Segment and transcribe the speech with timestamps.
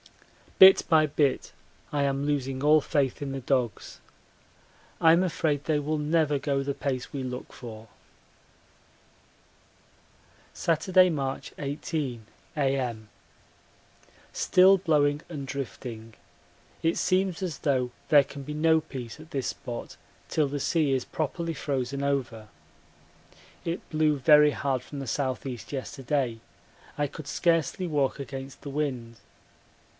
[0.57, 1.53] Bit by bit
[1.91, 3.99] I am losing all faith in the dogs
[4.99, 7.87] I'm afraid they will never go the pace we look for.
[10.53, 12.25] Saturday, March 18,
[12.57, 13.09] A.M.
[14.33, 16.13] Still blowing and drifting.
[16.83, 19.97] It seems as though there can be no peace at this spot
[20.29, 22.49] till the sea is properly frozen over.
[23.65, 25.59] It blew very hard from the S.E.
[25.69, 26.39] yesterday
[26.97, 29.17] I could scarcely walk against the wind.